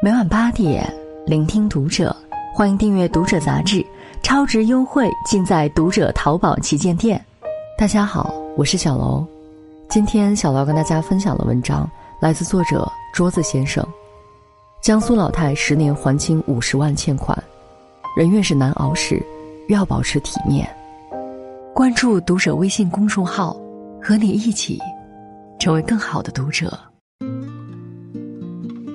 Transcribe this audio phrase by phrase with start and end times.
[0.00, 0.88] 每晚八点，
[1.26, 2.14] 聆听读者，
[2.54, 3.84] 欢迎订阅《读者》杂志，
[4.22, 7.20] 超值优惠尽在《读者》淘宝旗舰店。
[7.76, 9.26] 大家好，我是小楼，
[9.88, 11.90] 今天小楼跟大家分享的文章
[12.20, 13.84] 来自作者桌子先生。
[14.80, 17.36] 江苏老太十年还清五十万欠款，
[18.16, 19.20] 人越是难熬时，
[19.66, 20.68] 越要保持体面。
[21.74, 23.56] 关注《读者》微信公众号，
[24.00, 24.78] 和你一起
[25.58, 26.78] 成为更好的读者。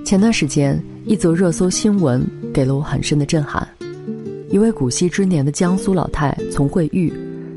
[0.02, 0.82] 前段时间。
[1.06, 3.66] 一则热搜新闻给了我很深的震撼。
[4.50, 7.12] 一位古稀之年的江苏老太丛慧玉，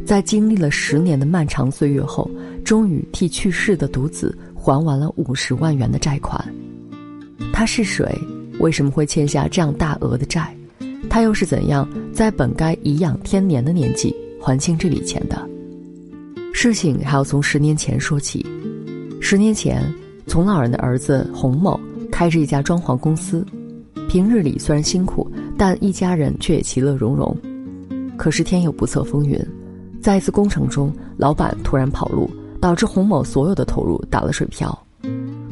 [0.06, 2.30] 在经历了十年的漫长岁月后，
[2.66, 6.44] 终于替去世的独子还完了五十万元的债款。
[7.54, 8.06] 他是谁？
[8.60, 10.54] 为什么会欠下这样大额的债？
[11.10, 15.50] 他又是怎样在本该颐养天年的年纪还清这笔钱的？
[16.52, 18.46] 事情还要从十年前说起。
[19.22, 19.82] 十年前，
[20.26, 21.80] 从老人的儿子洪某。
[22.18, 23.46] 开着一家装潢公司，
[24.10, 27.38] 平日里虽然辛苦，但一家人却也其乐融融。
[28.18, 29.40] 可是天有不测风云，
[30.02, 32.28] 在一次工程中，老板突然跑路，
[32.60, 34.76] 导致洪某所有的投入打了水漂，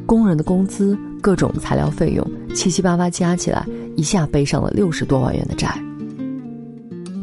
[0.08, 3.64] 工人的工资、各种材料费用七七八八加起来，
[3.96, 5.80] 一下背上了六十多万元的债。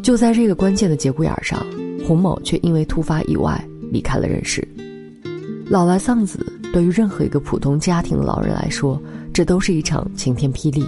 [0.04, 1.66] 就在这个关键的节骨眼上，
[2.06, 4.64] 洪某却因为突发意外离开了人世。
[5.68, 9.00] 老来丧子，对于任何一个普通家庭的老人来说，
[9.32, 10.84] 这都是一场晴天霹雳。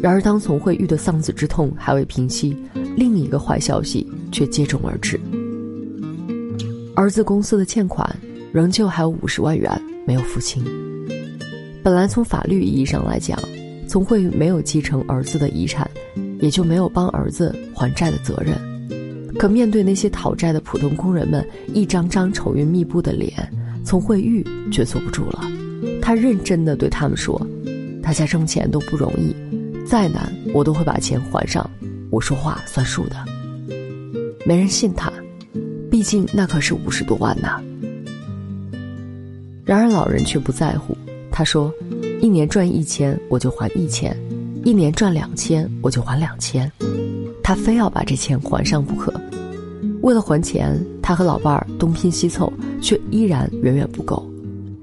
[0.00, 2.56] 然而，当丛慧玉的丧子之痛还未平息，
[2.96, 5.20] 另一个坏消息却接踵而至：
[6.96, 8.08] 儿子公司的欠款
[8.52, 9.70] 仍旧还有五十万元
[10.04, 10.64] 没有付清。
[11.84, 13.38] 本来从法律意义上来讲，
[13.86, 15.88] 丛慧玉没有继承儿子的遗产，
[16.40, 18.56] 也就没有帮儿子还债的责任。
[19.38, 23.32] 可面对那些讨债的普通工人们一张张愁云密布的脸，
[23.84, 25.48] 丛慧玉却坐不住了。
[26.00, 27.40] 他认真的对他们说
[28.02, 29.34] ：“大家挣钱都不容易，
[29.86, 31.68] 再难我都会把钱还上，
[32.10, 33.16] 我说话算数的。”
[34.44, 35.12] 没人信他，
[35.88, 37.62] 毕竟那可是五十多万呐。
[39.64, 40.96] 然而老人却不在乎，
[41.30, 41.72] 他说
[42.20, 44.16] ：“一年赚一千我就还一千，
[44.64, 46.70] 一年赚两千我就还两千。”
[47.40, 49.12] 他非要把这钱还上不可。
[50.00, 54.28] 为了还钱，他和老伴儿东拼西凑，却依然远远不够。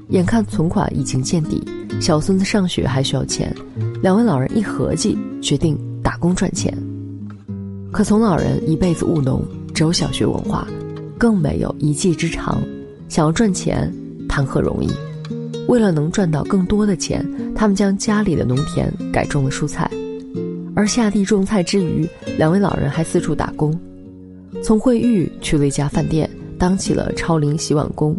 [0.09, 1.61] 眼看存款已经见底，
[1.99, 3.53] 小孙子上学还需要钱，
[4.01, 6.75] 两位老人一合计，决定打工赚钱。
[7.91, 9.43] 可从老人一辈子务农，
[9.73, 10.65] 只有小学文化，
[11.17, 12.63] 更没有一技之长，
[13.09, 13.93] 想要赚钱
[14.29, 14.89] 谈何容易？
[15.67, 17.23] 为了能赚到更多的钱，
[17.53, 19.89] 他们将家里的农田改种了蔬菜，
[20.73, 23.77] 而下地种菜之余，两位老人还四处打工。
[24.63, 28.15] 从惠玉去了一家饭店，当起了超龄洗碗工。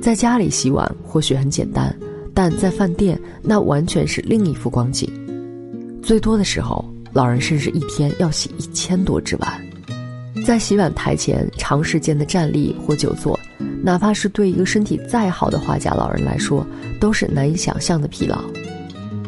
[0.00, 1.94] 在家里洗碗或许很简单，
[2.34, 5.10] 但在饭店那完全是另一幅光景。
[6.02, 9.60] 最多的时候，老人甚至一天要洗一千多只碗。
[10.44, 13.38] 在洗碗台前长时间的站立或久坐，
[13.82, 16.66] 哪怕是对一个身体再好的画家老人来说，
[16.98, 18.42] 都是难以想象的疲劳。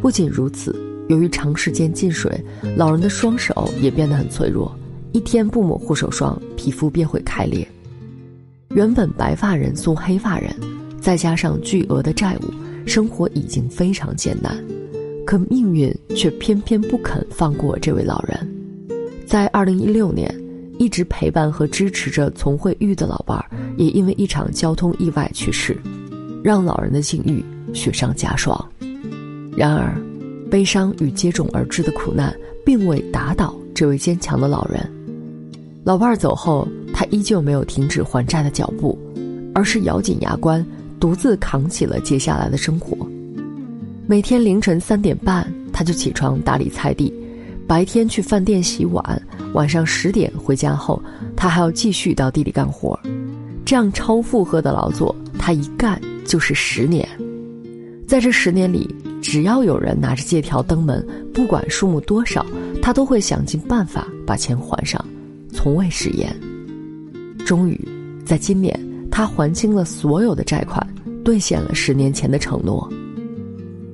[0.01, 0.75] 不仅如此，
[1.09, 2.33] 由于长时间进水，
[2.77, 4.77] 老人的双手也变得很脆弱，
[5.13, 7.67] 一天不抹护手霜，皮肤便会开裂。
[8.71, 10.53] 原本白发人送黑发人，
[11.01, 12.53] 再加上巨额的债务，
[12.87, 14.57] 生活已经非常艰难，
[15.27, 18.39] 可命运却偏偏不肯放过这位老人。
[19.27, 20.33] 在二零一六年，
[20.79, 23.47] 一直陪伴和支持着丛慧玉的老伴儿，
[23.77, 25.77] 也因为一场交通意外去世，
[26.43, 28.57] 让老人的境遇雪上加霜。
[29.57, 29.97] 然而，
[30.51, 32.35] 悲伤与接踵而至的苦难，
[32.65, 34.89] 并未打倒这位坚强的老人。
[35.85, 36.69] 老伴儿走后。
[36.97, 38.97] 他依旧没有停止还债的脚步，
[39.53, 40.65] 而是咬紧牙关，
[41.05, 43.07] 独自扛起了接下来的生活。
[44.07, 47.13] 每天凌晨三点半，他就起床打理菜地，
[47.67, 49.23] 白天去饭店洗碗，
[49.53, 51.03] 晚上十点回家后，
[51.37, 52.99] 他还要继续到地里干活。
[53.67, 57.07] 这样超负荷的劳作，他一干就是十年。
[58.09, 58.89] 在这十年里，
[59.21, 62.47] 只要有人拿着借条登门，不管数目多少，
[62.81, 65.05] 他都会想尽办法把钱还上，
[65.53, 66.35] 从未食言。
[67.45, 67.79] 终于，
[68.25, 68.75] 在今年，
[69.15, 70.85] 他还清了所有的债款，
[71.25, 72.93] 兑现了十年前的承诺。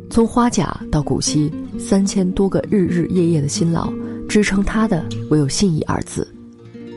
[0.09, 3.93] 从花甲到古稀，三千多个日日夜夜的辛劳，
[4.27, 6.27] 支撑他的唯有信义二字。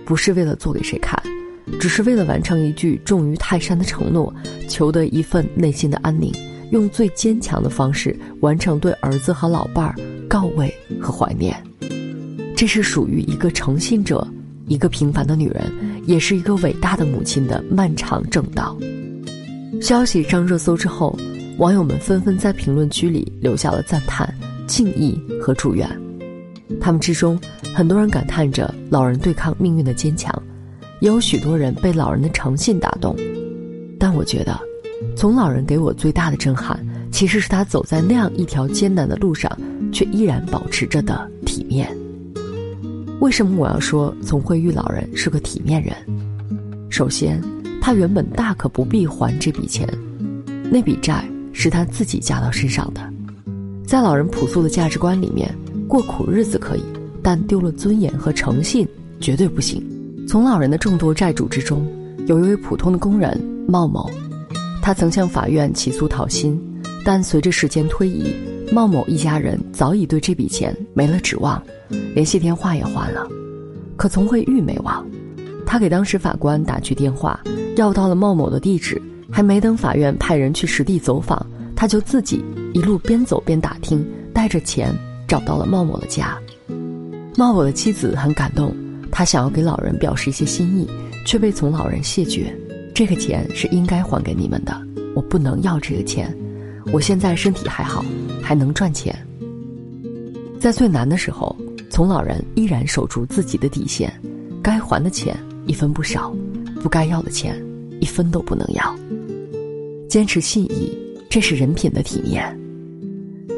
[0.05, 1.21] 不是为了做给谁看，
[1.81, 4.33] 只是为了完成一句重于泰山的承诺，
[4.69, 6.31] 求得一份内心的安宁，
[6.71, 9.93] 用最坚强的方式完成对儿子和老伴儿
[10.29, 11.61] 告慰和怀念。
[12.55, 14.25] 这是属于一个诚信者。
[14.67, 15.71] 一个平凡的女人，
[16.05, 18.77] 也是一个伟大的母亲的漫长正道。
[19.81, 21.17] 消息上热搜之后，
[21.57, 24.33] 网友们纷纷在评论区里留下了赞叹、
[24.65, 25.87] 敬意和祝愿。
[26.79, 27.39] 他们之中，
[27.73, 30.33] 很多人感叹着老人对抗命运的坚强，
[31.01, 33.15] 也有许多人被老人的诚信打动。
[33.99, 34.57] 但我觉得，
[35.15, 36.79] 从老人给我最大的震撼，
[37.11, 39.51] 其实是他走在那样一条艰难的路上，
[39.91, 41.95] 却依然保持着的体面。
[43.23, 45.95] 为什么我要说丛慧玉老人是个体面人？
[46.89, 47.41] 首先，
[47.81, 49.87] 他原本大可不必还这笔钱，
[50.69, 51.23] 那笔债
[51.53, 53.01] 是他自己加到身上的。
[53.87, 55.49] 在老人朴素的价值观里面，
[55.87, 56.83] 过苦日子可以，
[57.23, 58.85] 但丢了尊严和诚信
[59.21, 59.81] 绝对不行。
[60.27, 61.87] 从老人的众多债主之中，
[62.27, 64.11] 有一位普通的工人茂某，
[64.81, 66.61] 他曾向法院起诉讨薪，
[67.05, 68.35] 但随着时间推移，
[68.71, 71.61] 茂某一家人早已对这笔钱没了指望。
[72.15, 73.27] 联系电话也换了，
[73.95, 75.05] 可丛慧玉没忘，
[75.65, 77.39] 他给当时法官打去电话，
[77.75, 78.99] 要到了茂某的地址，
[79.31, 81.45] 还没等法院派人去实地走访，
[81.75, 82.43] 他就自己
[82.73, 84.93] 一路边走边打听，带着钱
[85.27, 86.37] 找到了茂某的家。
[87.35, 88.75] 茂某的妻子很感动，
[89.11, 90.87] 他想要给老人表示一些心意，
[91.25, 92.55] 却被从老人谢绝。
[92.95, 94.79] 这个钱是应该还给你们的，
[95.15, 96.35] 我不能要这个钱，
[96.93, 98.05] 我现在身体还好，
[98.41, 99.13] 还能赚钱。
[100.61, 101.53] 在最难的时候。
[101.89, 104.11] 从老人依然守住自己的底线，
[104.63, 105.37] 该还的钱
[105.67, 106.35] 一分不少，
[106.81, 107.55] 不该要的钱
[108.01, 108.95] 一分都不能要。
[110.09, 110.91] 坚持信义，
[111.29, 112.59] 这是人品的体面。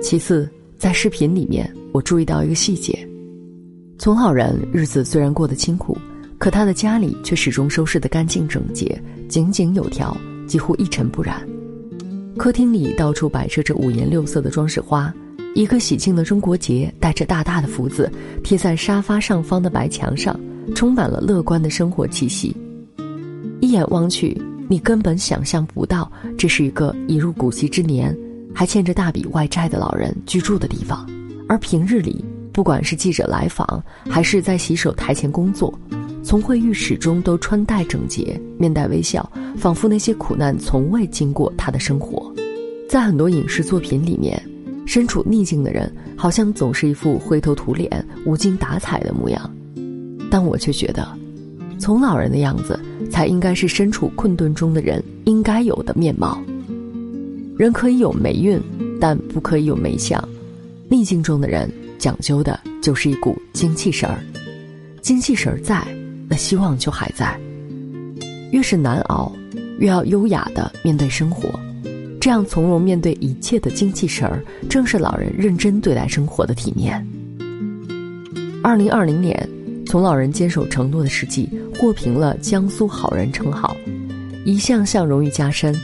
[0.04, 3.08] 其次，在视频里面，我注意到一个细节：
[3.98, 5.98] 从老人日子虽然过得清苦，
[6.38, 10.14] 可他的家里却始终收拾得干净整洁、井井有条，
[10.46, 11.42] 几乎一尘不染。
[12.38, 15.14] 客厅里到处摆设着五颜六色的装饰花。
[15.54, 18.12] 一个喜庆的中国结，带着大大的福字，
[18.44, 20.38] 贴在沙发上方的白墙上，
[20.76, 22.56] 充满了乐观的生活气息。
[23.62, 28.16] 一眼望去，你根本想象不到，这是一个已入古稀之年，
[28.54, 31.10] 还欠着大笔外债的老人居住的地方。
[31.48, 32.24] 而平日里，
[32.56, 35.78] 不管是记者来访，还是在洗手台前工作，
[36.24, 42.34] 丛慧玉始终都穿戴整洁，面带微笑，仿佛那些苦难从未经过他的生活。
[42.88, 44.42] 在很多影视作品里面。
[44.86, 49.51] 身处逆境的人，好像总是一副灰头土脸、无精打采的模样，
[50.30, 51.06] 但我却觉得，
[51.80, 52.80] 从老人的样子，
[53.10, 56.40] 才应该是身处困顿中的人应该有的面貌。
[57.58, 58.62] 人可以有霉运，
[59.01, 60.24] 但不可以有霉相。
[60.88, 61.68] 逆境中的人
[62.06, 64.19] 讲究的就是一股精气神儿，
[65.02, 65.84] 精气神儿在，
[66.30, 67.36] 那希望就还在。
[68.52, 69.34] 越是难熬，
[69.80, 71.50] 越要优雅的面对生活。
[72.22, 77.04] 这样从容面对一切的精气神儿，正是老人认真对待生活的体面。
[78.62, 79.50] 二零二零年，
[79.88, 83.75] 从老人坚守承诺的事迹获评了江苏好人称号，
[84.46, 85.75] 一项项荣誉加身。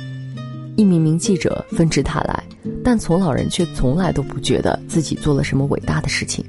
[0.75, 2.43] 一名名记者纷至沓来，
[2.83, 6.43] 但从老人却从来都不觉得自己做了什么伟大的事情。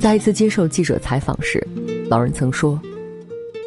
[0.00, 1.64] 在一次接受记者采访时，
[2.08, 2.80] 老人曾说：“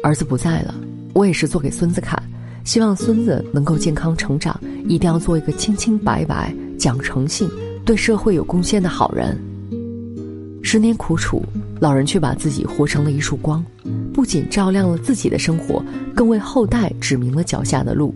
[0.02, 0.74] 儿子不在了，
[1.12, 2.20] 我也是做给孙子看。”
[2.62, 7.48] 希望孙子能够健康成长，一定要做一个清清白白、讲诚信、
[7.86, 9.36] 对社会有贡献的好人。
[10.62, 11.42] 十年苦楚，
[11.80, 13.64] 老人却把自己活成了一束光，
[14.12, 15.82] 不仅照亮了自己的生活，
[16.14, 18.14] 更为后代指明了脚下的路。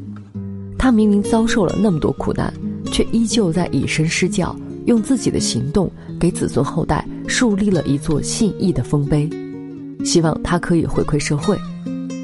[0.79, 2.53] 他明明遭受了那么多苦难，
[2.95, 4.55] 却依旧在以身施教，
[4.87, 9.29] 用自己的行动给子孙后代树立了一座信义的丰碑。
[10.05, 11.59] 希望他可以回馈社会。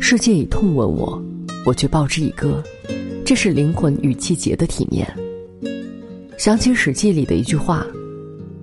[0.00, 1.20] 世界以痛吻我。
[1.66, 2.62] 我却报之以歌，
[3.24, 5.12] 这是灵魂与气节的体面。
[6.38, 7.84] 想起《史记》里的一句话：“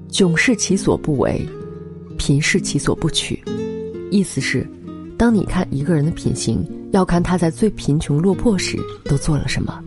[0.09, 1.45] 窘是其所不为，
[2.17, 3.43] 贫是其所不取。”
[4.09, 4.65] 意思是，
[5.17, 9.83] 当你看一个人的品行，要看他在最贫穷落魄时都做了什么。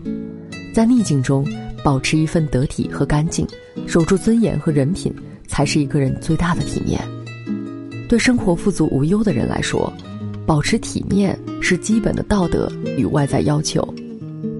[0.73, 1.45] 在逆境中，
[1.83, 3.47] 保持一份得体和干净，
[3.87, 5.15] 守住尊严和人品，
[5.47, 7.01] 才是一个人最大的体面。
[8.09, 9.93] 对生活富足无忧的人来说。
[10.47, 13.87] 保持体面是基本的道德与外在要求，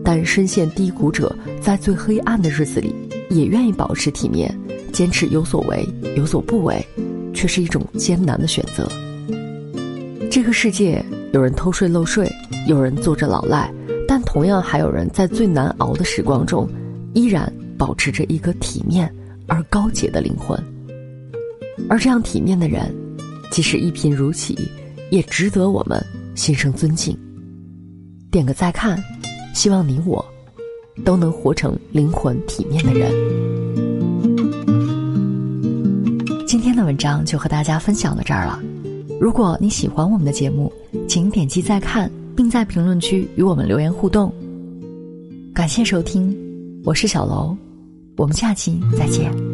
[0.05, 2.95] 但深陷低谷者在最黑暗的日子里
[3.29, 4.57] 也愿意保持体面，
[4.93, 5.85] 坚持有所为
[6.15, 6.87] 有所不为，
[7.35, 8.89] 却是一种艰难的选择。
[10.31, 12.31] 这个世界有人偷税漏税，
[12.69, 13.69] 有人坐着老赖，
[14.07, 16.71] 但同样还有人在最难熬的时光中，
[17.15, 19.13] 依然保持着一个体面
[19.47, 20.59] 而高洁的灵魂。
[21.89, 22.95] 而这样体面的人，
[23.51, 24.57] 即使一贫如洗。
[25.11, 26.01] 也值得我们
[26.37, 27.19] 心生尊敬。
[28.31, 28.97] 点个再看，
[29.53, 30.25] 希望你我
[31.05, 33.11] 都能活成灵魂体面的人。
[36.47, 38.61] 今天的文章就和大家分享到这儿了。
[39.21, 40.73] 如果你喜欢我们的节目，
[41.09, 44.33] 请点击再看，并在评论区与我们留言互动。
[45.53, 46.33] 感谢收听，
[46.83, 47.55] 我是小楼，
[48.17, 49.50] 我们下期再见。